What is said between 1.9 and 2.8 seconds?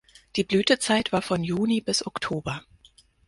Oktober.